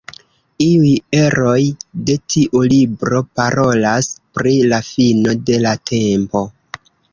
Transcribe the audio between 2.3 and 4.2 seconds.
tiu libro parolas